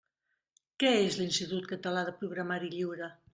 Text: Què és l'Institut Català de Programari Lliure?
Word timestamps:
Què 0.83 0.89
és 1.01 1.17
l'Institut 1.19 1.67
Català 1.73 2.05
de 2.09 2.15
Programari 2.23 2.73
Lliure? 2.79 3.13